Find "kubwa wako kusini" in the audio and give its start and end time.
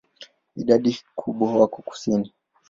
1.19-2.27